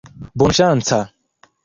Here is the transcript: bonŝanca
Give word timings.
bonŝanca 0.41 0.99